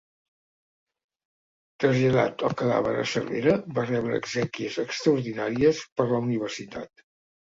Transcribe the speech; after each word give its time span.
Traslladat 1.83 2.45
el 2.47 2.55
cadàver 2.61 2.93
a 3.01 3.03
Cervera 3.11 3.53
va 3.75 3.83
rebre 3.89 4.17
exèquies 4.21 4.79
extraordinàries 4.85 5.83
per 6.01 6.07
la 6.13 6.23
Universitat. 6.29 7.05